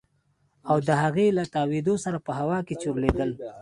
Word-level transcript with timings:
او 0.69 0.77
د 0.87 0.89
هغې 1.03 1.27
له 1.37 1.43
تاوېدو 1.53 1.95
سره 2.05 2.17
په 2.25 2.31
هوا 2.39 2.59
کښې 2.67 2.75
چورلېدل. 2.83 3.31